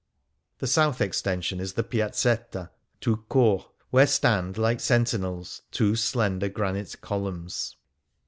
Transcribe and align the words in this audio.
The 0.57 0.65
south 0.65 0.99
extension 0.99 1.59
is" 1.59 1.73
the 1.73 1.83
Piazzetta,^' 1.83 2.71
toid 3.01 3.23
cmirt, 3.27 3.65
where 3.91 4.07
stand, 4.07 4.57
like 4.57 4.79
sentinels, 4.79 5.61
two 5.69 5.95
slender 5.95 6.49
granite 6.49 6.95
columns. 7.01 7.75